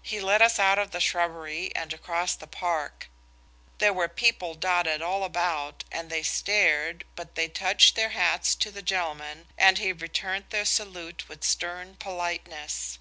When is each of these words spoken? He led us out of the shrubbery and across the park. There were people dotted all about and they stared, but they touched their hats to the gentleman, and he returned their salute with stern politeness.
He 0.00 0.20
led 0.20 0.42
us 0.42 0.60
out 0.60 0.78
of 0.78 0.92
the 0.92 1.00
shrubbery 1.00 1.74
and 1.74 1.92
across 1.92 2.36
the 2.36 2.46
park. 2.46 3.08
There 3.78 3.92
were 3.92 4.06
people 4.06 4.54
dotted 4.54 5.02
all 5.02 5.24
about 5.24 5.82
and 5.90 6.08
they 6.08 6.22
stared, 6.22 7.02
but 7.16 7.34
they 7.34 7.48
touched 7.48 7.96
their 7.96 8.10
hats 8.10 8.54
to 8.54 8.70
the 8.70 8.80
gentleman, 8.80 9.48
and 9.58 9.78
he 9.78 9.92
returned 9.92 10.50
their 10.50 10.64
salute 10.66 11.28
with 11.28 11.42
stern 11.42 11.96
politeness. 11.96 13.00